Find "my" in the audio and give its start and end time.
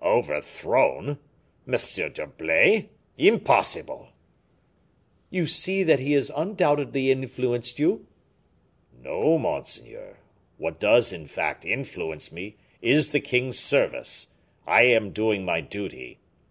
15.44-15.60